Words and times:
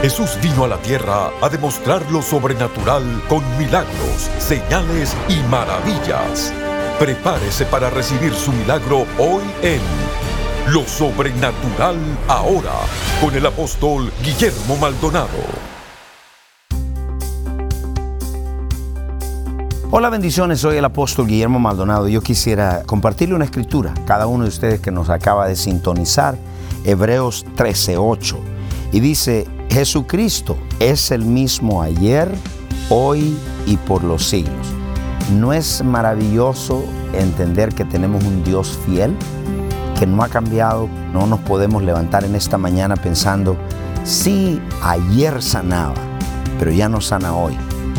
Jesús 0.00 0.38
vino 0.40 0.62
a 0.62 0.68
la 0.68 0.76
tierra 0.76 1.32
a 1.42 1.48
demostrar 1.48 2.08
lo 2.12 2.22
sobrenatural 2.22 3.02
con 3.28 3.42
milagros, 3.58 4.30
señales 4.38 5.16
y 5.28 5.42
maravillas. 5.50 6.52
Prepárese 7.00 7.66
para 7.66 7.90
recibir 7.90 8.32
su 8.32 8.52
milagro 8.52 9.06
hoy 9.18 9.42
en 9.62 9.80
Lo 10.72 10.86
Sobrenatural 10.86 11.96
Ahora 12.28 12.74
con 13.20 13.34
el 13.34 13.44
apóstol 13.44 14.12
Guillermo 14.22 14.76
Maldonado. 14.76 15.26
Hola 19.90 20.10
bendiciones, 20.10 20.60
soy 20.60 20.76
el 20.76 20.84
apóstol 20.84 21.26
Guillermo 21.26 21.58
Maldonado. 21.58 22.06
Yo 22.06 22.20
quisiera 22.20 22.84
compartirle 22.86 23.34
una 23.34 23.46
escritura, 23.46 23.94
cada 24.06 24.28
uno 24.28 24.44
de 24.44 24.50
ustedes 24.50 24.80
que 24.80 24.92
nos 24.92 25.10
acaba 25.10 25.48
de 25.48 25.56
sintonizar, 25.56 26.38
Hebreos 26.84 27.44
13:8. 27.56 28.36
Y 28.92 29.00
dice, 29.00 29.46
Jesucristo 29.70 30.56
es 30.80 31.10
el 31.10 31.24
mismo 31.24 31.82
ayer, 31.82 32.32
hoy 32.90 33.36
y 33.66 33.76
por 33.76 34.02
los 34.02 34.26
siglos. 34.26 34.66
¿No 35.32 35.52
es 35.52 35.84
maravilloso 35.84 36.84
entender 37.12 37.74
que 37.74 37.84
tenemos 37.84 38.24
un 38.24 38.42
Dios 38.44 38.78
fiel, 38.86 39.14
que 39.98 40.06
no 40.06 40.22
ha 40.22 40.28
cambiado? 40.28 40.88
No 41.12 41.26
nos 41.26 41.40
podemos 41.40 41.82
levantar 41.82 42.24
en 42.24 42.34
esta 42.34 42.56
mañana 42.56 42.96
pensando, 42.96 43.56
sí, 44.04 44.60
ayer 44.82 45.42
sanaba, 45.42 45.94
pero 46.58 46.72
ya 46.72 46.88
no 46.88 47.00
sana 47.00 47.34
hoy 47.36 47.56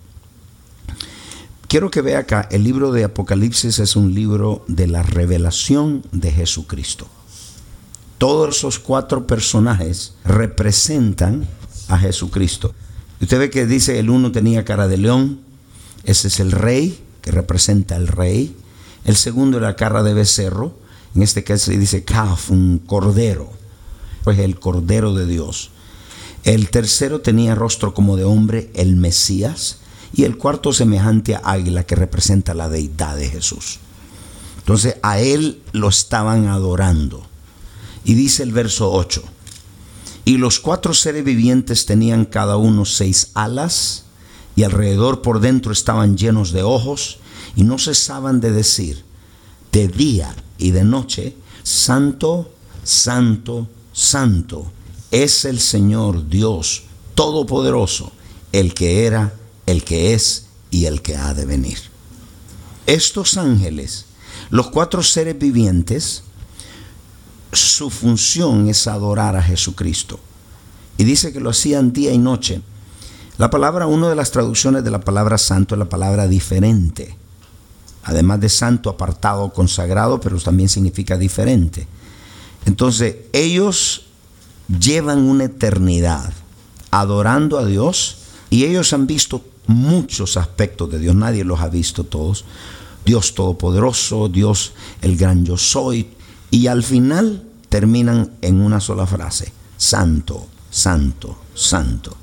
Quiero 1.66 1.90
que 1.90 2.00
vea 2.00 2.20
acá, 2.20 2.46
el 2.52 2.62
libro 2.62 2.92
de 2.92 3.02
Apocalipsis 3.02 3.80
es 3.80 3.96
un 3.96 4.14
libro 4.14 4.64
de 4.68 4.86
la 4.86 5.02
revelación 5.02 6.04
de 6.12 6.30
Jesucristo. 6.30 7.08
Todos 8.18 8.58
esos 8.58 8.78
cuatro 8.78 9.26
personajes 9.26 10.14
representan 10.24 11.48
a 11.88 11.98
Jesucristo. 11.98 12.72
Usted 13.20 13.36
ve 13.36 13.50
que 13.50 13.66
dice 13.66 13.98
el 13.98 14.10
uno 14.10 14.30
tenía 14.30 14.64
cara 14.64 14.86
de 14.86 14.98
león, 14.98 15.40
ese 16.04 16.28
es 16.28 16.38
el 16.38 16.52
rey, 16.52 17.00
que 17.20 17.32
representa 17.32 17.96
al 17.96 18.06
rey. 18.06 18.54
El 19.04 19.16
segundo 19.16 19.58
era 19.58 19.74
cara 19.74 20.04
de 20.04 20.14
becerro, 20.14 20.86
en 21.14 21.22
este 21.22 21.44
caso 21.44 21.70
dice 21.70 22.04
caf, 22.04 22.50
un 22.50 22.78
cordero, 22.78 23.50
pues 24.24 24.38
el 24.38 24.58
cordero 24.58 25.14
de 25.14 25.26
Dios. 25.26 25.70
El 26.44 26.70
tercero 26.70 27.20
tenía 27.20 27.54
rostro 27.54 27.94
como 27.94 28.16
de 28.16 28.24
hombre, 28.24 28.70
el 28.74 28.96
Mesías. 28.96 29.78
Y 30.12 30.24
el 30.24 30.38
cuarto 30.38 30.72
semejante 30.72 31.34
a 31.34 31.40
águila, 31.44 31.84
que 31.84 31.94
representa 31.94 32.54
la 32.54 32.70
deidad 32.70 33.16
de 33.16 33.28
Jesús. 33.28 33.78
Entonces 34.58 34.96
a 35.02 35.20
él 35.20 35.60
lo 35.72 35.88
estaban 35.88 36.46
adorando. 36.46 37.26
Y 38.04 38.14
dice 38.14 38.42
el 38.42 38.52
verso 38.52 38.90
8, 38.90 39.22
y 40.24 40.36
los 40.36 40.60
cuatro 40.60 40.92
seres 40.92 41.24
vivientes 41.24 41.86
tenían 41.86 42.26
cada 42.26 42.56
uno 42.56 42.84
seis 42.84 43.30
alas, 43.34 44.04
y 44.56 44.62
alrededor 44.62 45.22
por 45.22 45.40
dentro 45.40 45.72
estaban 45.72 46.16
llenos 46.16 46.52
de 46.52 46.62
ojos, 46.62 47.18
y 47.56 47.64
no 47.64 47.78
cesaban 47.78 48.40
de 48.40 48.52
decir, 48.52 49.04
de 49.72 49.88
día 49.88 50.34
y 50.58 50.72
de 50.72 50.84
noche, 50.84 51.36
Santo, 51.62 52.52
Santo, 52.82 53.68
Santo, 53.92 54.70
es 55.10 55.44
el 55.44 55.60
Señor 55.60 56.28
Dios 56.28 56.84
Todopoderoso, 57.14 58.12
el 58.52 58.74
que 58.74 59.06
era, 59.06 59.34
el 59.66 59.82
que 59.84 60.14
es 60.14 60.46
y 60.70 60.84
el 60.84 61.02
que 61.02 61.16
ha 61.16 61.34
de 61.34 61.46
venir. 61.46 61.78
Estos 62.86 63.36
ángeles, 63.36 64.06
los 64.50 64.70
cuatro 64.70 65.02
seres 65.02 65.38
vivientes, 65.38 66.22
su 67.52 67.90
función 67.90 68.68
es 68.68 68.86
adorar 68.86 69.36
a 69.36 69.42
Jesucristo. 69.42 70.20
Y 70.96 71.04
dice 71.04 71.32
que 71.32 71.40
lo 71.40 71.50
hacían 71.50 71.92
día 71.92 72.12
y 72.12 72.18
noche. 72.18 72.60
La 73.36 73.50
palabra, 73.50 73.86
una 73.86 74.08
de 74.08 74.16
las 74.16 74.30
traducciones 74.30 74.84
de 74.84 74.90
la 74.90 75.00
palabra 75.00 75.38
santo 75.38 75.74
es 75.74 75.78
la 75.78 75.88
palabra 75.88 76.28
diferente. 76.28 77.16
Además 78.08 78.40
de 78.40 78.48
santo, 78.48 78.88
apartado, 78.88 79.52
consagrado, 79.52 80.18
pero 80.18 80.40
también 80.40 80.70
significa 80.70 81.18
diferente. 81.18 81.86
Entonces, 82.64 83.16
ellos 83.34 84.06
llevan 84.80 85.18
una 85.18 85.44
eternidad 85.44 86.32
adorando 86.90 87.58
a 87.58 87.66
Dios 87.66 88.16
y 88.48 88.64
ellos 88.64 88.94
han 88.94 89.06
visto 89.06 89.44
muchos 89.66 90.38
aspectos 90.38 90.90
de 90.90 91.00
Dios. 91.00 91.14
Nadie 91.14 91.44
los 91.44 91.60
ha 91.60 91.68
visto 91.68 92.04
todos. 92.04 92.46
Dios 93.04 93.34
Todopoderoso, 93.34 94.30
Dios 94.30 94.72
el 95.02 95.18
gran 95.18 95.44
yo 95.44 95.58
soy, 95.58 96.08
y 96.50 96.66
al 96.66 96.82
final 96.82 97.42
terminan 97.68 98.32
en 98.40 98.62
una 98.62 98.80
sola 98.80 99.06
frase, 99.06 99.52
santo, 99.76 100.46
santo, 100.70 101.36
santo. 101.54 102.16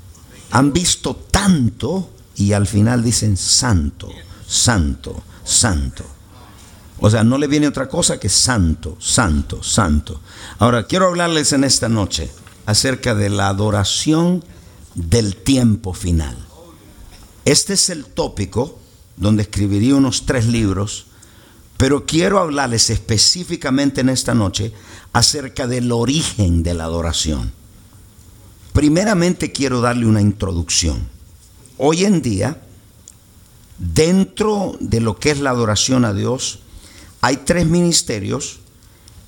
Han 0.50 0.72
visto 0.72 1.14
tanto 1.30 2.10
y 2.34 2.52
al 2.54 2.66
final 2.66 3.04
dicen 3.04 3.36
santo, 3.36 4.10
santo, 4.48 5.22
santo. 5.46 6.04
O 6.98 7.08
sea, 7.08 7.24
no 7.24 7.38
le 7.38 7.46
viene 7.46 7.68
otra 7.68 7.88
cosa 7.88 8.20
que 8.20 8.28
santo, 8.28 8.96
santo, 9.00 9.62
santo. 9.62 10.20
Ahora, 10.58 10.86
quiero 10.86 11.06
hablarles 11.06 11.52
en 11.52 11.64
esta 11.64 11.88
noche 11.88 12.30
acerca 12.66 13.14
de 13.14 13.30
la 13.30 13.48
adoración 13.48 14.44
del 14.94 15.36
tiempo 15.36 15.94
final. 15.94 16.36
Este 17.46 17.72
es 17.72 17.88
el 17.88 18.04
tópico 18.04 18.78
donde 19.16 19.42
escribiría 19.42 19.94
unos 19.94 20.26
tres 20.26 20.46
libros 20.46 21.06
pero 21.76 22.06
quiero 22.06 22.38
hablarles 22.38 22.90
específicamente 22.90 24.00
en 24.00 24.08
esta 24.08 24.34
noche 24.34 24.72
acerca 25.12 25.66
del 25.66 25.92
origen 25.92 26.62
de 26.62 26.74
la 26.74 26.84
adoración. 26.84 27.52
Primeramente 28.72 29.52
quiero 29.52 29.80
darle 29.80 30.06
una 30.06 30.20
introducción. 30.20 31.08
Hoy 31.76 32.04
en 32.04 32.22
día, 32.22 32.62
dentro 33.78 34.76
de 34.80 35.00
lo 35.00 35.16
que 35.16 35.30
es 35.30 35.40
la 35.40 35.50
adoración 35.50 36.04
a 36.04 36.12
Dios, 36.12 36.60
hay 37.20 37.38
tres 37.38 37.66
ministerios 37.66 38.60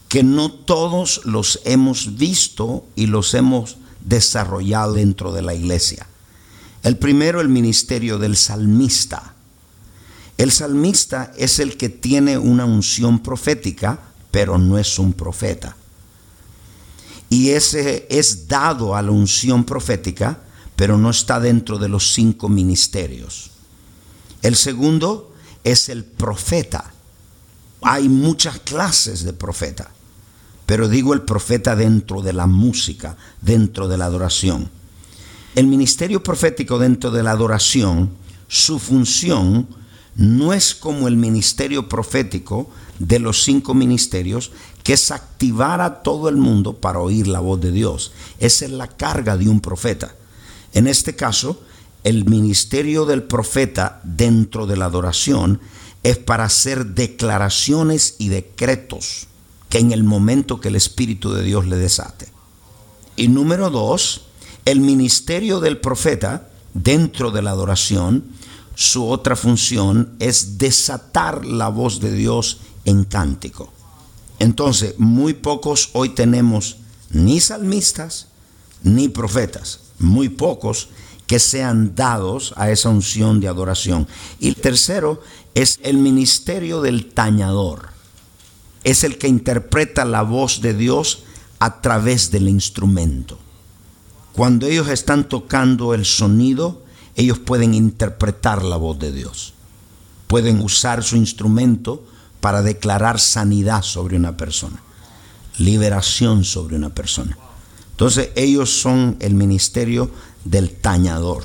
que 0.09 0.23
no 0.23 0.51
todos 0.51 1.21
los 1.25 1.61
hemos 1.65 2.17
visto 2.17 2.87
y 2.97 3.07
los 3.07 3.35
hemos 3.35 3.77
desarrollado 4.01 4.95
dentro 4.95 5.33
de 5.33 5.43
la 5.43 5.55
iglesia. 5.55 6.07
El 6.83 6.97
primero, 6.97 7.41
el 7.41 7.49
ministerio 7.49 8.19
del 8.19 8.37
salmista. 8.37 9.35
El 10.39 10.53
salmista 10.53 11.33
es 11.37 11.59
el 11.59 11.77
que 11.77 11.89
tiene 11.89 12.39
una 12.39 12.65
unción 12.65 13.19
profética, 13.19 13.99
pero 14.31 14.57
no 14.57 14.79
es 14.79 14.99
un 14.99 15.13
profeta. 15.13 15.77
Y 17.29 17.51
ese 17.51 18.07
es 18.09 18.49
dado 18.49 18.95
a 18.95 19.03
la 19.03 19.11
unción 19.11 19.65
profética, 19.65 20.39
pero 20.77 20.97
no 20.97 21.11
está 21.11 21.41
dentro 21.41 21.79
de 21.79 21.89
los 21.89 22.15
cinco 22.15 22.49
ministerios. 22.49 23.51
El 24.43 24.57
segundo 24.57 25.35
es 25.65 25.89
el 25.89 26.05
profeta. 26.05 26.93
Hay 27.83 28.09
muchas 28.09 28.59
clases 28.61 29.25
de 29.25 29.33
profeta, 29.33 29.91
pero 30.67 30.89
digo 30.89 31.15
el 31.15 31.23
profeta 31.23 31.77
dentro 31.77 32.23
de 32.23 32.33
la 32.33 32.47
música, 32.47 33.17
dentro 33.41 33.89
de 33.89 33.99
la 33.99 34.07
adoración. 34.07 34.71
El 35.55 35.67
ministerio 35.67 36.23
profético 36.23 36.79
dentro 36.79 37.11
de 37.11 37.23
la 37.23 37.33
adoración, 37.33 38.11
su 38.49 38.79
función 38.79 39.69
no 40.17 40.53
es 40.53 40.75
como 40.75 41.09
el 41.09 41.17
ministerio 41.17 41.89
profético 41.89 42.71
de 42.99 43.19
los 43.19 43.45
cinco 43.45 43.75
ministerios, 43.75 44.51
que 44.83 44.95
es 44.95 45.11
activar 45.11 45.81
a 45.81 46.03
todo 46.03 46.29
el 46.29 46.37
mundo 46.37 46.75
para 46.75 46.99
oír 46.99 47.29
la 47.29 47.41
voz 47.41 47.61
de 47.61 47.71
Dios. 47.71 48.13
Esa 48.41 48.65
es 48.65 48.71
la 48.73 48.89
carga 48.89 49.37
de 49.37 49.49
un 49.49 49.61
profeta. 49.61 50.15
En 50.73 50.87
este 50.87 51.15
caso, 51.15 51.63
el 52.05 52.25
ministerio 52.25 53.05
del 53.05 53.23
profeta 53.23 54.01
dentro 54.05 54.67
de 54.67 54.77
la 54.77 54.87
adoración 54.87 55.61
es 56.03 56.19
para 56.19 56.45
hacer 56.45 56.87
declaraciones 56.87 58.17
y 58.19 58.29
decretos 58.29 59.27
que 59.69 59.79
en 59.79 59.93
el 59.93 60.05
momento 60.05 60.61
que 60.61 60.69
el 60.69 60.77
Espíritu 60.77 61.33
de 61.33 61.43
Dios 61.43 61.67
le 61.67 61.77
desate. 61.77 62.29
Y 63.17 63.29
número 63.29 63.71
dos, 63.71 64.23
el 64.65 64.81
ministerio 64.81 65.61
del 65.61 65.79
profeta 65.79 66.49
dentro 66.73 67.31
de 67.31 67.43
la 67.43 67.51
adoración, 67.51 68.25
su 68.75 69.07
otra 69.09 69.35
función 69.35 70.15
es 70.21 70.57
desatar 70.57 71.45
la 71.45 71.69
voz 71.69 72.01
de 72.01 72.13
Dios 72.13 72.59
en 72.85 73.05
cántico. 73.05 73.73
Entonces, 74.39 74.95
muy 74.99 75.35
pocos 75.35 75.91
hoy 75.95 76.11
tenemos 76.11 76.77
ni 77.11 77.41
salmistas 77.41 78.29
ni 78.83 79.09
profetas, 79.09 79.81
muy 79.99 80.29
pocos 80.29 80.89
que 81.29 81.39
sean 81.39 81.95
dados 81.95 82.55
a 82.57 82.71
esa 82.71 82.89
unción 82.89 83.39
de 83.39 83.49
adoración. 83.49 84.09
Y 84.41 84.49
el 84.49 84.57
tercero 84.57 85.23
es 85.55 85.79
el 85.83 85.99
ministerio 85.99 86.81
del 86.81 87.13
tañador. 87.13 87.91
Es 88.83 89.05
el 89.05 89.19
que 89.19 89.29
interpreta 89.29 90.07
la 90.07 90.23
voz 90.23 90.63
de 90.63 90.73
Dios 90.73 91.25
a 91.59 91.83
través 91.83 92.31
del 92.31 92.49
instrumento. 92.49 93.39
Cuando 94.33 94.67
ellos 94.67 94.89
están 94.89 95.29
tocando 95.29 95.93
el 95.93 96.07
sonido, 96.07 96.83
ellos 97.15 97.39
pueden 97.39 97.75
interpretar 97.75 98.65
la 98.65 98.77
voz 98.77 98.99
de 98.99 99.13
Dios. 99.13 99.53
Pueden 100.29 100.63
usar 100.63 101.05
su 101.05 101.17
instrumento 101.17 102.07
para 102.41 102.63
declarar 102.63 103.21
sanidad 103.21 103.83
sobre 103.83 104.17
una 104.17 104.37
persona, 104.37 104.81
liberación 105.59 106.45
sobre 106.45 106.77
una 106.77 106.89
persona. 106.91 107.37
Entonces 107.91 108.31
ellos 108.37 108.81
son 108.81 109.17
el 109.19 109.35
ministerio 109.35 110.09
del 110.45 110.71
tañador. 110.71 111.45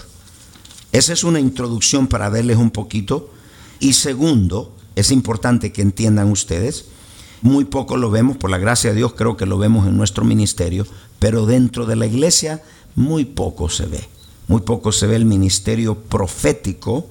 Esa 0.92 1.14
es 1.14 1.24
una 1.24 1.40
introducción 1.40 2.08
para 2.08 2.30
verles 2.30 2.58
un 2.58 2.72
poquito. 2.72 3.32
Y 3.80 3.94
segundo, 3.94 4.76
es 4.96 5.12
importante 5.12 5.72
que 5.72 5.82
entiendan 5.82 6.30
ustedes, 6.30 6.86
muy 7.42 7.66
poco 7.66 7.98
lo 7.98 8.10
vemos, 8.10 8.38
por 8.38 8.50
la 8.50 8.58
gracia 8.58 8.92
de 8.92 8.96
Dios 8.96 9.16
creo 9.16 9.36
que 9.36 9.46
lo 9.46 9.58
vemos 9.58 9.86
en 9.88 9.98
nuestro 9.98 10.24
ministerio, 10.24 10.88
pero 11.20 11.46
dentro 11.46 11.86
de 11.86 11.98
la 11.98 12.06
iglesia 12.06 12.62
muy 12.96 13.26
poco 13.26 13.70
se 13.70 13.86
ve. 13.86 14.08
Muy 14.48 14.62
poco 14.62 14.92
se 14.92 15.08
ve 15.08 15.16
el 15.16 15.26
ministerio 15.26 15.96
profético 15.96 17.08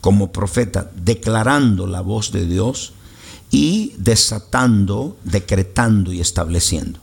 como 0.00 0.30
profeta, 0.30 0.90
declarando 0.94 1.86
la 1.86 2.00
voz 2.00 2.32
de 2.32 2.46
Dios 2.46 2.92
y 3.50 3.94
desatando, 3.98 5.16
decretando 5.24 6.12
y 6.12 6.20
estableciendo. 6.20 7.00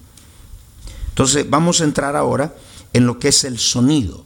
Entonces 1.09 1.49
vamos 1.49 1.81
a 1.81 1.85
entrar 1.85 2.15
ahora 2.15 2.55
en 2.93 3.05
lo 3.05 3.19
que 3.19 3.29
es 3.29 3.43
el 3.43 3.57
sonido. 3.57 4.25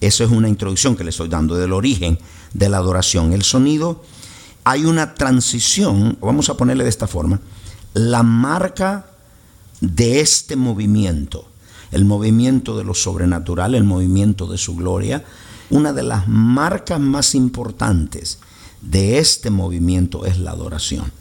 Eso 0.00 0.24
es 0.24 0.30
una 0.30 0.48
introducción 0.48 0.96
que 0.96 1.04
le 1.04 1.10
estoy 1.10 1.28
dando 1.28 1.56
del 1.56 1.72
origen 1.72 2.18
de 2.54 2.68
la 2.68 2.78
adoración. 2.78 3.32
El 3.32 3.42
sonido, 3.42 4.02
hay 4.64 4.84
una 4.84 5.14
transición, 5.14 6.18
vamos 6.20 6.48
a 6.48 6.56
ponerle 6.56 6.84
de 6.84 6.90
esta 6.90 7.06
forma, 7.06 7.40
la 7.94 8.22
marca 8.22 9.06
de 9.80 10.20
este 10.20 10.56
movimiento, 10.56 11.48
el 11.90 12.04
movimiento 12.04 12.76
de 12.76 12.84
lo 12.84 12.94
sobrenatural, 12.94 13.74
el 13.74 13.84
movimiento 13.84 14.46
de 14.46 14.58
su 14.58 14.76
gloria, 14.76 15.24
una 15.70 15.92
de 15.92 16.02
las 16.02 16.28
marcas 16.28 17.00
más 17.00 17.34
importantes 17.34 18.38
de 18.80 19.18
este 19.18 19.50
movimiento 19.50 20.24
es 20.24 20.38
la 20.38 20.52
adoración. 20.52 21.12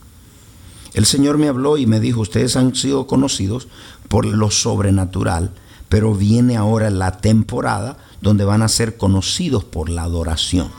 El 0.94 1.06
Señor 1.06 1.38
me 1.38 1.48
habló 1.48 1.78
y 1.78 1.86
me 1.86 2.00
dijo, 2.00 2.22
ustedes 2.22 2.56
han 2.56 2.76
sido 2.76 3.08
conocidos 3.08 3.68
por 4.08 4.26
lo 4.26 4.52
sobrenatural, 4.52 5.52
pero 5.90 6.14
viene 6.14 6.58
ahora 6.58 6.90
la 6.90 7.18
temporada 7.18 7.98
donde 8.22 8.46
van 8.46 8.62
a 8.62 8.68
ser 8.68 8.98
conocidos 8.98 9.64
por 9.64 9.90
la 9.90 10.04
adoración. 10.04 10.70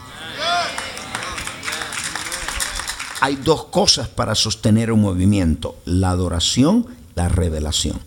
Hay 3.21 3.37
dos 3.37 3.65
cosas 3.65 4.09
para 4.09 4.35
sostener 4.35 4.93
un 4.93 5.01
movimiento, 5.01 5.77
la 5.85 6.11
adoración, 6.11 6.87
la 7.15 7.29
revelación. 7.29 7.99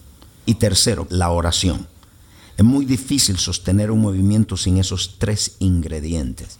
Y 0.46 0.56
tercero, 0.56 1.06
la 1.10 1.32
oración. 1.32 1.88
Es 2.58 2.64
muy 2.64 2.86
difícil 2.86 3.38
sostener 3.38 3.92
un 3.92 4.00
movimiento 4.00 4.56
sin 4.56 4.78
esos 4.78 5.16
tres 5.18 5.56
ingredientes. 5.60 6.60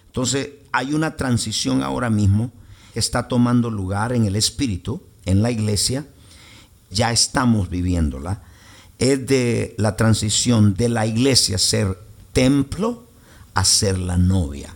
Entonces 0.07 0.51
hay 0.72 0.93
una 0.93 1.17
transición 1.17 1.84
ahora 1.84 2.10
mismo 2.10 2.51
está 2.95 3.27
tomando 3.27 3.69
lugar 3.69 4.13
en 4.13 4.25
el 4.25 4.38
espíritu, 4.38 5.03
en 5.25 5.41
la 5.41 5.51
iglesia, 5.51 6.07
ya 6.96 7.12
estamos 7.12 7.70
viviéndola, 7.70 8.42
es 8.98 9.28
de 9.28 9.75
la 9.78 9.96
transición 9.96 10.74
de 10.74 10.90
la 10.90 11.06
iglesia 11.06 11.58
ser 11.58 12.00
templo 12.34 13.04
a 13.54 13.64
ser 13.66 14.00
la 14.00 14.18
novia. 14.18 14.74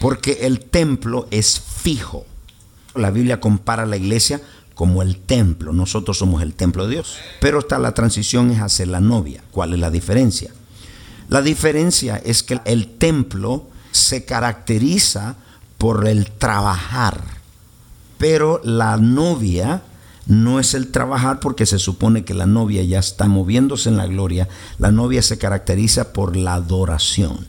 Porque 0.00 0.38
el 0.42 0.60
templo 0.60 1.26
es 1.30 1.60
fijo. 1.60 2.24
La 2.94 3.10
Biblia 3.10 3.40
compara 3.40 3.84
la 3.84 3.96
iglesia 3.96 4.40
como 4.74 5.02
el 5.02 5.16
templo. 5.16 5.72
Nosotros 5.72 6.18
somos 6.18 6.40
el 6.40 6.54
templo 6.54 6.86
de 6.86 6.94
Dios. 6.94 7.16
Pero 7.40 7.58
está 7.58 7.78
la 7.78 7.94
transición 7.94 8.50
es 8.52 8.60
hacer 8.60 8.88
la 8.88 9.00
novia. 9.00 9.42
¿Cuál 9.50 9.74
es 9.74 9.80
la 9.80 9.90
diferencia? 9.90 10.52
La 11.28 11.42
diferencia 11.42 12.16
es 12.24 12.42
que 12.42 12.60
el 12.64 12.86
templo 12.96 13.68
se 13.90 14.24
caracteriza 14.24 15.36
por 15.78 16.06
el 16.06 16.30
trabajar. 16.30 17.24
Pero 18.18 18.60
la 18.64 18.96
novia 18.96 19.82
no 20.28 20.60
es 20.60 20.74
el 20.74 20.92
trabajar 20.92 21.40
porque 21.40 21.66
se 21.66 21.78
supone 21.78 22.24
que 22.24 22.34
la 22.34 22.46
novia 22.46 22.84
ya 22.84 22.98
está 22.98 23.26
moviéndose 23.26 23.88
en 23.88 23.96
la 23.96 24.06
gloria. 24.06 24.48
La 24.78 24.92
novia 24.92 25.22
se 25.22 25.38
caracteriza 25.38 26.12
por 26.12 26.36
la 26.36 26.54
adoración. 26.54 27.48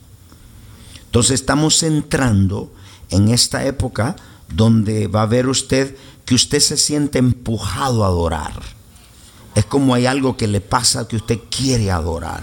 Entonces 1.04 1.40
estamos 1.40 1.82
entrando 1.82 2.72
en 3.10 3.28
esta 3.28 3.64
época 3.66 4.16
donde 4.54 5.06
va 5.06 5.22
a 5.22 5.26
ver 5.26 5.46
usted 5.46 5.94
que 6.24 6.34
usted 6.34 6.60
se 6.60 6.78
siente 6.78 7.18
empujado 7.18 8.02
a 8.02 8.08
adorar. 8.08 8.54
Es 9.54 9.66
como 9.66 9.94
hay 9.94 10.06
algo 10.06 10.36
que 10.36 10.48
le 10.48 10.62
pasa 10.62 11.06
que 11.06 11.16
usted 11.16 11.38
quiere 11.54 11.90
adorar. 11.90 12.42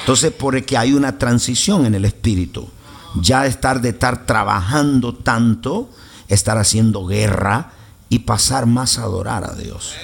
Entonces, 0.00 0.32
porque 0.32 0.76
hay 0.76 0.92
una 0.92 1.18
transición 1.18 1.86
en 1.86 1.94
el 1.94 2.04
espíritu 2.04 2.68
ya 3.20 3.46
estar 3.46 3.80
de 3.80 3.90
estar 3.90 4.26
trabajando 4.26 5.14
tanto, 5.14 5.90
estar 6.28 6.58
haciendo 6.58 7.06
guerra 7.06 7.72
y 8.12 8.18
pasar 8.18 8.66
más 8.66 8.98
a 8.98 9.04
adorar 9.04 9.42
a 9.50 9.54
Dios. 9.54 9.94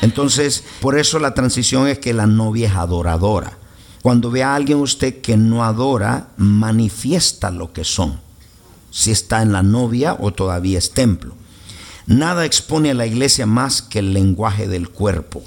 Entonces, 0.00 0.64
por 0.80 0.98
eso 0.98 1.18
la 1.18 1.34
transición 1.34 1.86
es 1.86 1.98
que 1.98 2.14
la 2.14 2.26
novia 2.26 2.68
es 2.68 2.74
adoradora. 2.74 3.58
Cuando 4.00 4.30
ve 4.30 4.42
a 4.42 4.54
alguien 4.54 4.78
usted 4.78 5.20
que 5.20 5.36
no 5.36 5.62
adora, 5.62 6.28
manifiesta 6.38 7.50
lo 7.50 7.70
que 7.74 7.84
son. 7.84 8.18
Si 8.90 9.10
está 9.10 9.42
en 9.42 9.52
la 9.52 9.62
novia 9.62 10.16
o 10.18 10.32
todavía 10.32 10.78
es 10.78 10.92
templo. 10.92 11.34
Nada 12.06 12.46
expone 12.46 12.92
a 12.92 12.94
la 12.94 13.04
iglesia 13.04 13.44
más 13.44 13.82
que 13.82 13.98
el 13.98 14.14
lenguaje 14.14 14.66
del 14.66 14.88
cuerpo. 14.88 15.42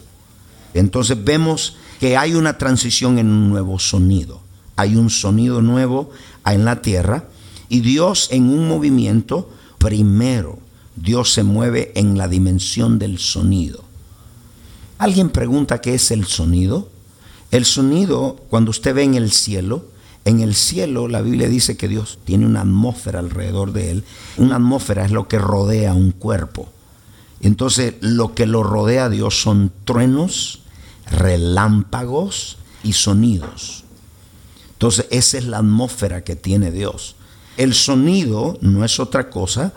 Entonces 0.76 1.18
vemos 1.24 1.78
que 2.00 2.16
hay 2.16 2.36
una 2.36 2.60
transición 2.60 3.18
en 3.18 3.26
un 3.26 3.50
nuevo 3.50 3.80
sonido. 3.80 4.40
Hay 4.76 4.96
un 4.96 5.10
sonido 5.10 5.64
nuevo 5.64 6.12
en 6.46 6.64
la 6.64 6.84
tierra 6.84 7.24
y 7.70 7.80
Dios 7.80 8.28
en 8.30 8.50
un 8.50 8.68
movimiento, 8.68 9.50
primero, 9.80 10.60
Dios 10.96 11.34
se 11.34 11.44
mueve 11.44 11.92
en 11.96 12.18
la 12.18 12.28
dimensión 12.28 13.00
del 13.00 13.20
sonido. 13.20 13.84
¿Alguien 14.98 15.30
pregunta 15.30 15.82
qué 15.82 15.96
es 15.96 16.12
el 16.12 16.26
sonido? 16.26 16.90
El 17.50 17.66
sonido, 17.66 18.38
cuando 18.50 18.72
usted 18.72 18.94
ve 18.94 19.04
en 19.04 19.16
el 19.16 19.32
cielo, 19.32 19.86
en 20.26 20.42
el 20.42 20.54
cielo 20.54 21.08
la 21.08 21.22
Biblia 21.22 21.48
dice 21.48 21.78
que 21.78 21.88
Dios 21.88 22.20
tiene 22.24 22.46
una 22.46 22.62
atmósfera 22.62 23.20
alrededor 23.20 23.74
de 23.74 23.92
él. 23.92 24.04
Una 24.38 24.58
atmósfera 24.58 25.06
es 25.06 25.12
lo 25.12 25.28
que 25.28 25.40
rodea 25.40 25.94
un 25.94 26.12
cuerpo. 26.12 26.70
Entonces 27.42 27.96
lo 28.02 28.36
que 28.36 28.46
lo 28.46 28.62
rodea 28.62 29.06
a 29.06 29.10
Dios 29.10 29.42
son 29.42 29.72
truenos, 29.86 30.62
relámpagos 31.10 32.58
y 32.84 32.94
sonidos. 32.94 33.84
Entonces 34.74 35.08
esa 35.10 35.40
es 35.40 35.46
la 35.46 35.58
atmósfera 35.58 36.24
que 36.24 36.36
tiene 36.36 36.72
Dios. 36.72 37.16
El 37.58 37.74
sonido 37.74 38.58
no 38.62 38.86
es 38.86 39.00
otra 39.00 39.30
cosa 39.30 39.74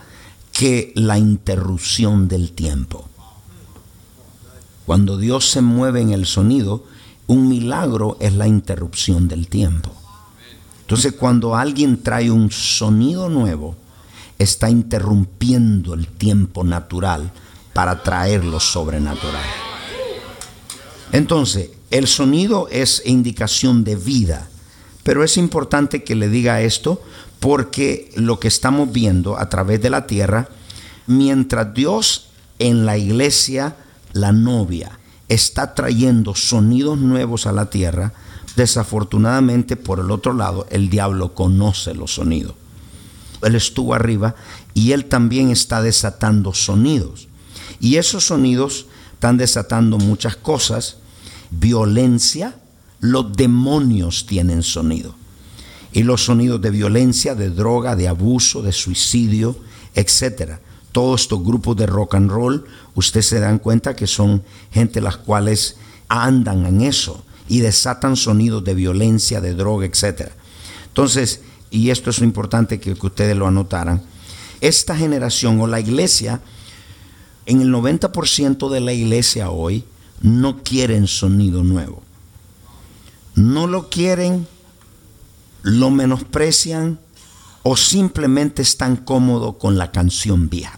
que 0.55 0.93
la 0.95 1.17
interrupción 1.17 2.29
del 2.29 2.53
tiempo. 2.53 3.09
Cuando 4.85 5.17
Dios 5.17 5.49
se 5.49 5.59
mueve 5.59 5.99
en 5.99 6.11
el 6.11 6.25
sonido, 6.25 6.85
un 7.27 7.49
milagro 7.49 8.15
es 8.21 8.33
la 8.33 8.47
interrupción 8.47 9.27
del 9.27 9.49
tiempo. 9.49 9.91
Entonces 10.79 11.11
cuando 11.11 11.57
alguien 11.57 12.01
trae 12.01 12.31
un 12.31 12.51
sonido 12.51 13.27
nuevo, 13.27 13.75
está 14.39 14.69
interrumpiendo 14.69 15.93
el 15.93 16.07
tiempo 16.07 16.63
natural 16.63 17.33
para 17.73 18.01
traer 18.01 18.45
lo 18.45 18.61
sobrenatural. 18.61 19.43
Entonces, 21.11 21.71
el 21.91 22.07
sonido 22.07 22.69
es 22.69 23.01
indicación 23.05 23.83
de 23.83 23.97
vida, 23.97 24.47
pero 25.03 25.21
es 25.23 25.35
importante 25.35 26.03
que 26.03 26.15
le 26.15 26.29
diga 26.29 26.61
esto 26.61 27.01
porque 27.45 28.09
lo 28.15 28.39
que 28.39 28.47
estamos 28.47 28.91
viendo 28.91 29.37
a 29.37 29.49
través 29.49 29.79
de 29.79 29.91
la 29.91 30.07
tierra, 30.07 30.49
mientras 31.05 31.75
Dios 31.75 32.29
en 32.57 32.87
la 32.87 32.97
iglesia 32.97 33.75
la 34.13 34.31
novia 34.31 34.97
está 35.29 35.75
trayendo 35.75 36.33
sonidos 36.33 36.97
nuevos 36.97 37.45
a 37.45 37.51
la 37.51 37.69
tierra, 37.69 38.13
desafortunadamente 38.55 39.75
por 39.75 39.99
el 39.99 40.09
otro 40.09 40.33
lado 40.33 40.65
el 40.71 40.89
diablo 40.89 41.35
conoce 41.35 41.93
los 41.93 42.15
sonidos. 42.15 42.55
Él 43.43 43.53
estuvo 43.53 43.93
arriba 43.93 44.33
y 44.73 44.93
él 44.93 45.05
también 45.05 45.51
está 45.51 45.83
desatando 45.83 46.51
sonidos. 46.51 47.27
Y 47.79 47.97
esos 47.97 48.25
sonidos 48.25 48.87
están 49.13 49.37
desatando 49.37 49.99
muchas 49.99 50.35
cosas. 50.35 50.97
Violencia, 51.51 52.55
los 53.01 53.37
demonios 53.37 54.25
tienen 54.25 54.63
sonido. 54.63 55.13
Y 55.95 56.03
los 56.03 56.25
sonidos 56.25 56.61
de 56.61 56.69
violencia, 56.69 57.33
de 57.33 57.49
droga, 57.49 57.95
de 57.95 58.07
abuso, 58.07 58.61
de 58.61 58.71
suicidio, 58.71 59.57
etcétera 59.95 60.59
todos 60.95 61.23
estos 61.23 61.43
grupos 61.43 61.75
de 61.75 61.87
rock 61.87 62.15
and 62.15 62.31
roll, 62.31 62.63
ustedes 62.93 63.25
se 63.25 63.41
dan 63.41 63.59
cuenta 63.59 63.97
que 63.97 64.07
son 64.07 64.41
gente 64.71 65.01
las 65.01 65.17
cuales 65.17 65.75
andan 66.07 66.65
en 66.65 66.79
eso 66.79 67.21
y 67.49 67.59
desatan 67.59 68.15
sonidos 68.15 68.63
de 68.63 68.75
violencia, 68.75 69.41
de 69.41 69.55
droga, 69.55 69.85
etc. 69.85 70.29
Entonces, 70.87 71.41
y 71.69 71.89
esto 71.89 72.11
es 72.11 72.19
importante 72.19 72.79
que, 72.79 72.93
que 72.93 73.07
ustedes 73.07 73.35
lo 73.35 73.45
anotaran, 73.45 74.03
esta 74.61 74.95
generación 74.95 75.59
o 75.59 75.67
la 75.67 75.81
iglesia, 75.81 76.39
en 77.45 77.59
el 77.59 77.73
90% 77.73 78.69
de 78.69 78.79
la 78.79 78.93
iglesia 78.93 79.49
hoy, 79.49 79.83
no 80.21 80.63
quieren 80.63 81.07
sonido 81.07 81.61
nuevo. 81.65 82.03
No 83.35 83.67
lo 83.67 83.89
quieren, 83.89 84.47
lo 85.65 85.89
menosprecian 85.89 86.99
o 87.63 87.75
simplemente 87.75 88.61
están 88.61 88.95
cómodos 88.97 89.55
con 89.55 89.79
la 89.79 89.91
canción 89.91 90.47
vieja. 90.47 90.77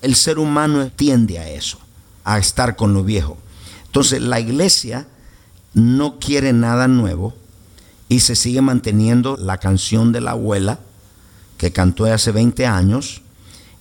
El 0.00 0.14
ser 0.14 0.38
humano 0.38 0.90
tiende 0.96 1.38
a 1.38 1.46
eso, 1.46 1.78
a 2.24 2.38
estar 2.38 2.74
con 2.74 2.94
lo 2.94 3.04
viejo. 3.04 3.36
Entonces 3.84 4.22
la 4.22 4.40
iglesia 4.40 5.06
no 5.74 6.18
quiere 6.18 6.54
nada 6.54 6.88
nuevo 6.88 7.34
y 8.08 8.20
se 8.20 8.34
sigue 8.34 8.62
manteniendo 8.62 9.36
la 9.36 9.58
canción 9.58 10.10
de 10.10 10.22
la 10.22 10.30
abuela 10.30 10.80
que 11.58 11.70
cantó 11.70 12.06
hace 12.06 12.32
20 12.32 12.64
años. 12.64 13.20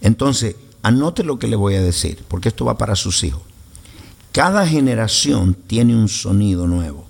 Entonces, 0.01 0.57
anote 0.83 1.23
lo 1.23 1.39
que 1.39 1.47
le 1.47 1.55
voy 1.55 1.75
a 1.75 1.81
decir, 1.81 2.21
porque 2.27 2.49
esto 2.49 2.65
va 2.65 2.77
para 2.77 2.97
sus 2.97 3.23
hijos. 3.23 3.43
Cada 4.33 4.67
generación 4.67 5.53
tiene 5.53 5.95
un 5.95 6.09
sonido 6.09 6.67
nuevo. 6.67 7.08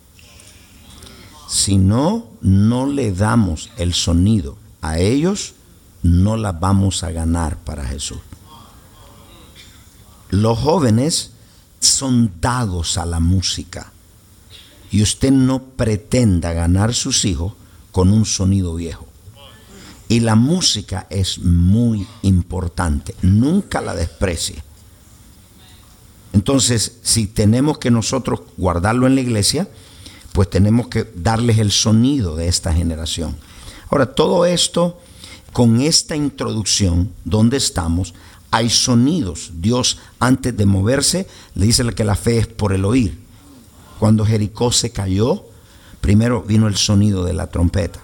Si 1.50 1.80
no, 1.80 2.28
no 2.42 2.86
le 2.86 3.12
damos 3.12 3.72
el 3.78 3.96
sonido 3.96 4.56
a 4.82 5.00
ellos, 5.00 5.56
no 6.04 6.38
la 6.38 6.52
vamos 6.52 7.04
a 7.04 7.10
ganar 7.10 7.58
para 7.58 7.86
Jesús. 7.86 8.20
Los 10.30 10.60
jóvenes 10.60 11.32
son 11.80 12.34
dados 12.40 13.00
a 13.00 13.06
la 13.08 13.20
música 13.20 13.92
y 14.92 15.02
usted 15.02 15.32
no 15.32 15.64
pretenda 15.64 16.54
ganar 16.54 16.94
sus 16.94 17.26
hijos 17.26 17.54
con 17.92 18.14
un 18.14 18.26
sonido 18.26 18.76
viejo. 18.76 19.08
Y 20.08 20.20
la 20.20 20.36
música 20.36 21.08
es 21.10 21.40
muy 21.40 22.08
importante, 22.22 23.16
nunca 23.24 23.82
la 23.82 23.96
desprecie. 23.96 24.64
Entonces, 26.32 26.98
si 27.02 27.26
tenemos 27.26 27.80
que 27.80 27.90
nosotros 27.90 28.42
guardarlo 28.56 29.08
en 29.08 29.16
la 29.16 29.22
iglesia, 29.22 29.68
pues 30.40 30.50
tenemos 30.50 30.88
que 30.88 31.06
darles 31.16 31.58
el 31.58 31.70
sonido 31.70 32.38
de 32.38 32.48
esta 32.48 32.72
generación. 32.74 33.36
Ahora, 33.90 34.06
todo 34.06 34.46
esto, 34.46 34.98
con 35.52 35.82
esta 35.82 36.16
introducción, 36.16 37.12
donde 37.26 37.58
estamos, 37.58 38.14
hay 38.50 38.70
sonidos. 38.70 39.52
Dios 39.56 39.98
antes 40.18 40.56
de 40.56 40.66
moverse 40.66 41.28
le 41.56 41.66
dice 41.66 41.84
que 41.94 42.06
la 42.06 42.16
fe 42.16 42.38
es 42.38 42.48
por 42.48 42.72
el 42.72 42.86
oír. 42.86 43.20
Cuando 44.00 44.26
Jericó 44.26 44.72
se 44.72 44.92
cayó, 44.92 45.44
primero 46.00 46.42
vino 46.42 46.70
el 46.70 46.78
sonido 46.78 47.26
de 47.26 47.34
la 47.34 47.48
trompeta. 47.48 48.00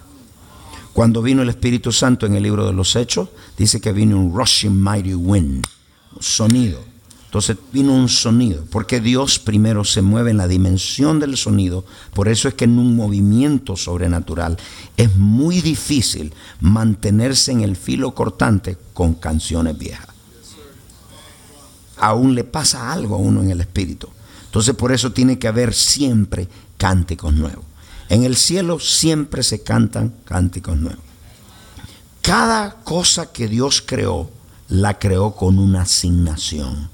Cuando 0.92 1.22
vino 1.22 1.40
el 1.40 1.48
Espíritu 1.48 1.90
Santo 1.90 2.26
en 2.26 2.34
el 2.34 2.42
libro 2.42 2.66
de 2.66 2.74
los 2.74 2.96
Hechos, 2.96 3.30
dice 3.56 3.80
que 3.80 3.92
vino 3.92 4.20
un 4.20 4.36
rushing 4.36 4.78
mighty 4.78 5.14
wind, 5.14 5.66
sonido. 6.20 6.95
Entonces 7.26 7.56
vino 7.72 7.92
un 7.92 8.08
sonido, 8.08 8.64
porque 8.70 9.00
Dios 9.00 9.38
primero 9.38 9.84
se 9.84 10.00
mueve 10.00 10.30
en 10.30 10.38
la 10.38 10.48
dimensión 10.48 11.20
del 11.20 11.36
sonido, 11.36 11.84
por 12.14 12.28
eso 12.28 12.48
es 12.48 12.54
que 12.54 12.64
en 12.64 12.78
un 12.78 12.96
movimiento 12.96 13.76
sobrenatural 13.76 14.56
es 14.96 15.14
muy 15.16 15.60
difícil 15.60 16.32
mantenerse 16.60 17.52
en 17.52 17.60
el 17.60 17.76
filo 17.76 18.14
cortante 18.14 18.78
con 18.94 19.14
canciones 19.14 19.76
viejas 19.76 20.16
aún 21.96 22.34
le 22.34 22.44
pasa 22.44 22.92
algo 22.92 23.16
a 23.16 23.18
uno 23.18 23.42
en 23.42 23.50
el 23.50 23.60
espíritu. 23.60 24.08
Entonces 24.44 24.74
por 24.74 24.92
eso 24.92 25.12
tiene 25.12 25.38
que 25.38 25.48
haber 25.48 25.74
siempre 25.74 26.48
cánticos 26.76 27.32
nuevos. 27.34 27.64
En 28.08 28.24
el 28.24 28.36
cielo 28.36 28.78
siempre 28.78 29.42
se 29.42 29.62
cantan 29.62 30.14
cánticos 30.24 30.76
nuevos. 30.76 31.04
Cada 32.22 32.76
cosa 32.82 33.32
que 33.32 33.48
Dios 33.48 33.82
creó, 33.84 34.30
la 34.68 34.98
creó 34.98 35.34
con 35.34 35.58
una 35.58 35.82
asignación. 35.82 36.90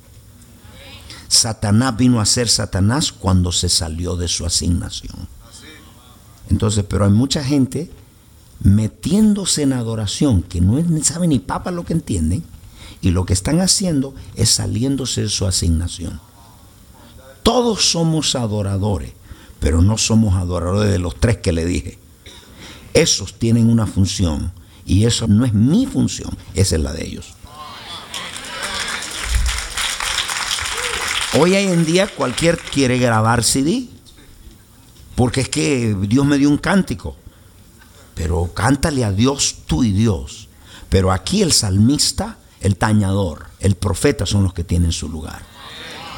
Satanás 1.33 1.97
vino 1.97 2.21
a 2.21 2.27
ser 2.27 2.47
Satanás 2.47 3.11
cuando 3.11 3.53
se 3.53 3.71
salió 3.71 4.17
de 4.17 4.29
su 4.29 4.45
asignación. 4.45 5.29
Entonces, 6.51 6.85
pero 6.87 7.07
hay 7.07 7.11
mucha 7.11 7.43
gente 7.43 7.91
metiéndose 8.61 9.63
en 9.63 9.73
adoración 9.73 10.43
que 10.43 10.61
no 10.61 10.79
sabe 11.03 11.27
ni 11.27 11.39
papa 11.39 11.71
lo 11.71 11.87
que 11.87 11.95
entienden 11.95 12.45
y 13.01 13.13
lo 13.13 13.25
que 13.25 13.33
están 13.33 13.63
haciendo 13.63 14.15
es 14.35 14.51
saliéndose 14.51 15.23
de 15.23 15.31
su 15.31 15.47
asignación. 15.47 16.21
Todos 17.43 17.91
somos 17.91 18.35
adoradores, 18.35 19.15
pero 19.59 19.81
no 19.81 19.97
somos 19.97 20.35
adoradores 20.35 20.93
de 20.93 20.99
los 20.99 21.19
tres 21.19 21.39
que 21.39 21.53
le 21.53 21.65
dije. 21.65 21.99
Esos 22.93 23.39
tienen 23.39 23.71
una 23.71 23.87
función 23.87 24.53
y 24.85 25.07
eso 25.07 25.27
no 25.29 25.47
es 25.47 25.55
mi 25.55 25.87
función, 25.87 26.37
esa 26.53 26.77
es 26.77 26.83
la 26.83 26.93
de 26.93 27.07
ellos. 27.07 27.33
Hoy 31.35 31.55
en 31.55 31.87
día 31.87 32.09
cualquier 32.09 32.59
quiere 32.59 32.99
grabar 32.99 33.43
CD, 33.43 33.89
porque 35.15 35.41
es 35.41 35.49
que 35.49 35.97
Dios 36.03 36.27
me 36.27 36.37
dio 36.37 36.51
un 36.51 36.59
cántico. 36.59 37.17
pero 38.15 38.53
cántale 38.53 39.05
a 39.05 39.13
Dios 39.13 39.57
tú 39.67 39.83
y 39.83 39.91
Dios. 39.91 40.49
Pero 40.91 41.11
aquí 41.11 41.41
el 41.41 41.53
salmista, 41.53 42.37
el 42.61 42.77
tañador, 42.77 43.47
el 43.61 43.75
profeta 43.75 44.27
son 44.27 44.45
los 44.45 44.53
que 44.53 44.65
tienen 44.65 44.93
su 44.93 45.09
lugar. 45.09 45.41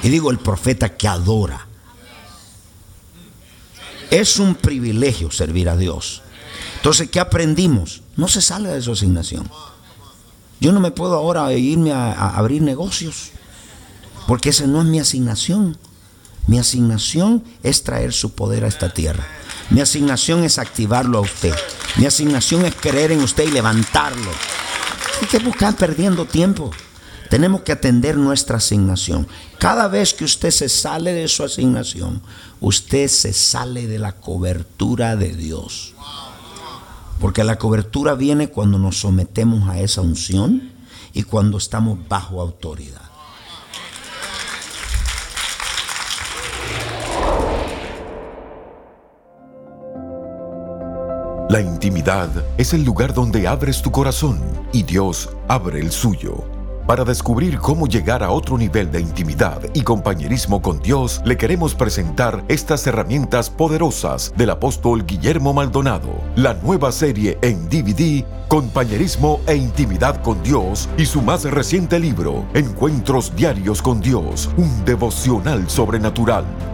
Y 0.03 0.09
digo 0.09 0.33
el 0.33 0.39
profeta 0.39 0.97
que 0.97 1.07
adora. 1.07 1.69
Es 4.11 4.41
un 4.41 4.57
privilegio 4.57 5.31
servir 5.31 5.69
a 5.69 5.77
Dios. 5.77 6.23
Entonces, 6.77 7.09
¿qué 7.09 7.21
aprendimos? 7.21 8.03
No 8.17 8.27
se 8.27 8.43
sale 8.43 8.69
de 8.69 8.83
su 8.83 8.93
asignación. 8.93 9.49
Yo 10.61 10.73
no 10.73 10.81
me 10.81 10.91
puedo 10.91 11.15
ahora 11.15 11.53
irme 11.53 11.93
a 11.93 12.31
abrir 12.31 12.63
negocios, 12.63 13.31
porque 14.27 14.51
esa 14.51 14.67
no 14.67 14.81
es 14.81 14.87
mi 14.87 15.01
asignación. 15.01 15.77
Mi 16.47 16.59
asignación 16.59 17.43
es 17.63 17.85
traer 17.85 18.13
su 18.13 18.35
poder 18.35 18.65
a 18.65 18.69
esta 18.69 18.93
tierra. 18.93 19.27
Mi 19.71 19.81
asignación 19.81 20.45
es 20.45 20.59
activarlo 20.59 21.19
a 21.19 21.23
usted. 21.23 21.55
Mi 21.97 22.07
asignación 22.07 22.67
es 22.67 22.75
creer 22.75 23.13
en 23.13 23.21
usted 23.21 23.49
y 23.49 23.51
levantarlo. 23.51 24.31
Hay 25.21 25.29
que 25.29 25.39
buscar 25.39 25.77
perdiendo 25.77 26.27
tiempo. 26.27 26.71
Tenemos 27.31 27.63
que 27.63 27.73
atender 27.73 28.17
nuestra 28.17 28.59
asignación. 28.59 29.27
Cada 29.59 29.89
vez 29.89 30.13
que 30.13 30.25
usted 30.25 30.51
se 30.51 30.69
sale 30.69 31.13
de 31.13 31.29
su 31.29 31.43
asignación, 31.43 32.21
usted 32.61 33.09
se 33.09 33.33
sale 33.33 33.87
de 33.87 33.99
la 33.99 34.13
cobertura 34.13 35.17
de 35.17 35.35
Dios. 35.35 35.95
Porque 37.21 37.43
la 37.43 37.59
cobertura 37.59 38.15
viene 38.15 38.49
cuando 38.49 38.79
nos 38.79 38.99
sometemos 38.99 39.69
a 39.69 39.81
esa 39.81 40.03
unción 40.03 40.73
y 41.15 41.23
cuando 41.23 41.57
estamos 41.57 41.99
bajo 42.09 42.41
autoridad. 42.41 43.14
La 51.55 51.61
intimidad 51.61 52.29
es 52.59 52.75
el 52.75 52.83
lugar 52.83 53.15
donde 53.15 53.47
abres 53.47 53.81
tu 53.81 53.93
corazón 53.93 54.41
y 54.73 54.83
Dios 54.83 55.31
abre 55.47 55.79
el 55.79 55.93
suyo. 55.93 56.43
Para 56.85 57.05
descubrir 57.05 57.59
cómo 57.59 57.87
llegar 57.87 58.25
a 58.25 58.31
otro 58.31 58.59
nivel 58.59 58.91
de 58.91 59.01
intimidad 59.01 59.61
y 59.73 59.83
compañerismo 59.83 60.61
con 60.61 60.81
Dios, 60.81 61.23
le 61.25 61.37
queremos 61.37 61.77
presentar 61.77 62.45
estas 62.49 62.85
herramientas 62.89 63.51
poderosas 63.51 64.35
del 64.37 64.51
apóstol 64.51 65.07
Guillermo 65.07 65.55
Maldonado, 65.55 66.21
la 66.35 66.55
nueva 66.55 66.91
serie 66.91 67.39
en 67.41 67.69
DVD 67.69 68.25
Compañerismo 68.49 69.41
e 69.47 69.55
Intimidad 69.55 70.21
con 70.23 70.43
Dios 70.43 70.89
y 70.99 71.07
su 71.07 71.23
más 71.23 71.45
reciente 71.45 72.01
libro, 72.01 72.45
Encuentros 72.55 73.33
Diarios 73.37 73.81
con 73.81 74.01
Dios, 74.01 74.51
un 74.57 74.85
devocional 74.85 75.71
sobrenatural. 75.71 76.74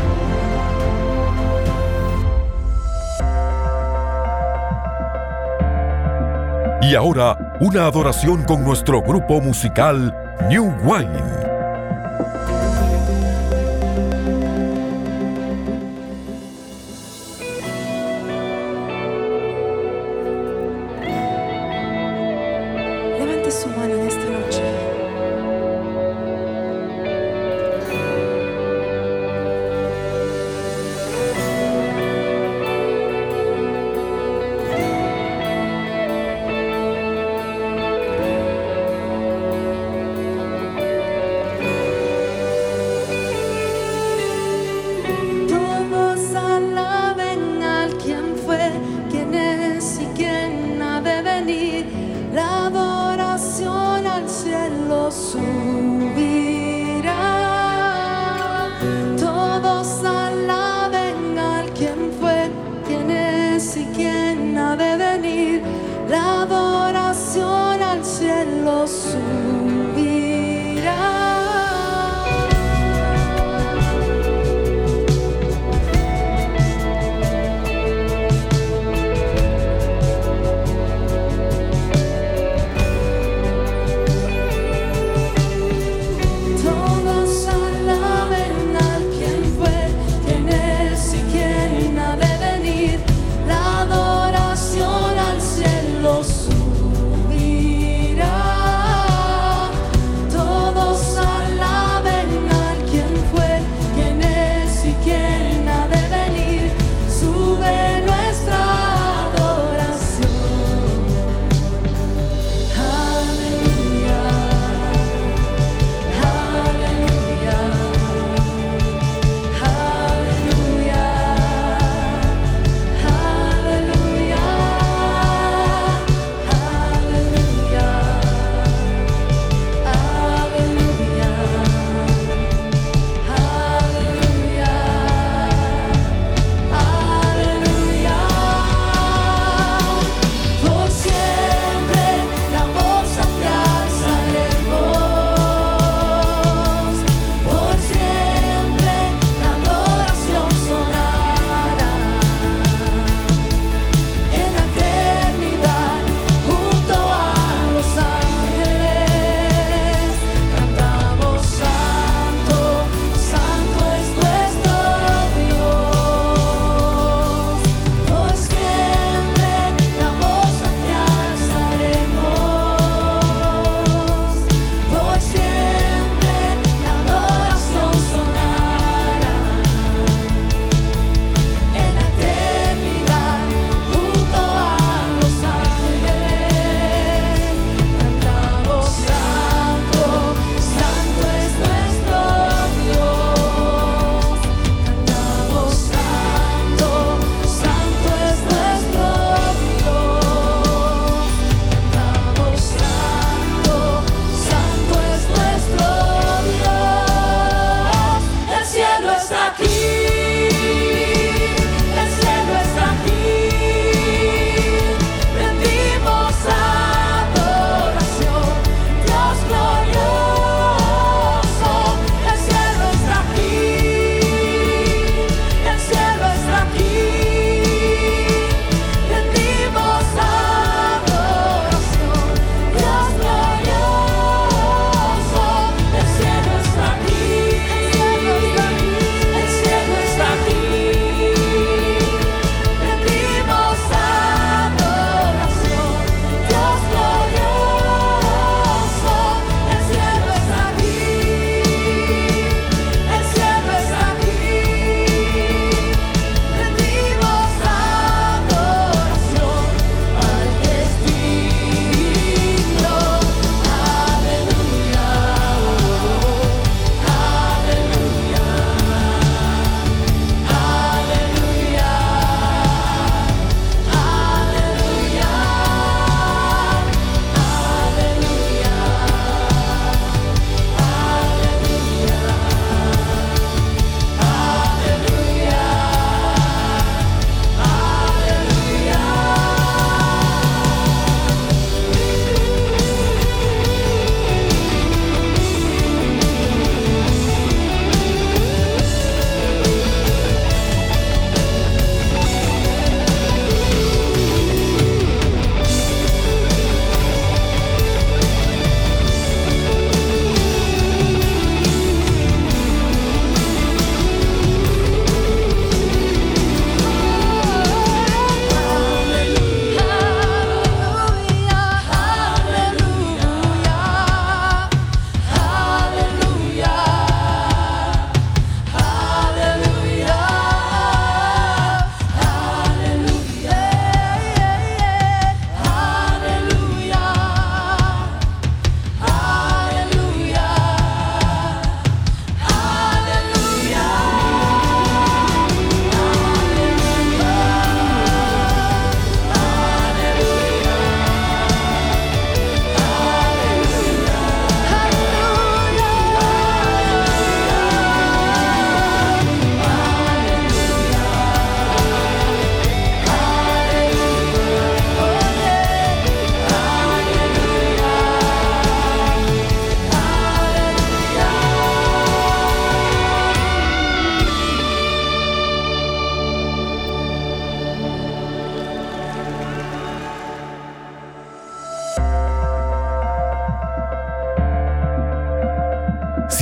Y 6.91 6.95
ahora, 6.95 7.55
una 7.61 7.85
adoración 7.85 8.43
con 8.43 8.65
nuestro 8.65 9.01
grupo 9.01 9.39
musical 9.39 10.13
New 10.49 10.75
Wine. 10.83 11.50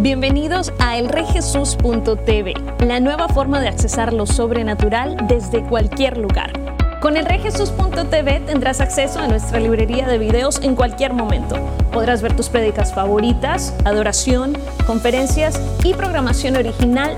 Bienvenidos 0.07 0.71
a 0.79 0.97
elreyjesus.tv, 0.97 2.53
la 2.85 3.01
nueva 3.01 3.27
forma 3.27 3.59
de 3.59 3.67
accesar 3.67 4.13
lo 4.13 4.25
sobrenatural 4.25 5.17
desde 5.27 5.61
cualquier 5.63 6.17
lugar. 6.17 6.53
Con 7.01 7.17
elreyjesus.tv 7.17 8.39
tendrás 8.45 8.79
acceso 8.79 9.19
a 9.19 9.27
nuestra 9.27 9.59
librería 9.59 10.07
de 10.07 10.17
videos 10.17 10.61
en 10.61 10.75
cualquier 10.75 11.11
momento. 11.11 11.57
Podrás 11.91 12.21
ver 12.21 12.37
tus 12.37 12.47
prédicas 12.47 12.93
favoritas, 12.93 13.75
adoración, 13.83 14.57
conferencias 14.85 15.61
y 15.83 15.93
programación 15.93 16.55
original 16.55 17.17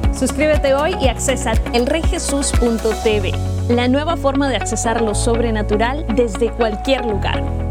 Suscríbete 0.13 0.73
hoy 0.73 0.95
y 1.01 1.07
accesa 1.07 1.53
elreyjesus.tv, 1.73 3.31
la 3.69 3.87
nueva 3.87 4.17
forma 4.17 4.49
de 4.49 4.57
accesar 4.57 5.01
lo 5.01 5.15
sobrenatural 5.15 6.05
desde 6.15 6.51
cualquier 6.51 7.05
lugar. 7.05 7.70